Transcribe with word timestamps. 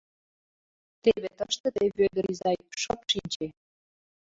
—Теве 1.03 1.29
тыште 1.37 1.67
тый, 1.75 1.87
Вӧдыр 1.97 2.25
изай, 2.33 2.57
шып 2.81 3.01
шинче! 3.11 3.47